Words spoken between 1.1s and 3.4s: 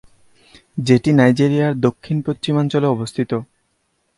নাইজেরিয়ার দক্ষিণ-পশ্চিমাঞ্চলে অবস্থিত।